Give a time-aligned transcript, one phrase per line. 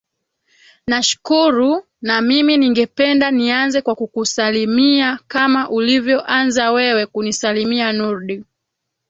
[0.87, 8.43] nashukuru na mimi ningependa nianze kwa kukusalimia kama ulivyoanza wewe kunisalimia nurdi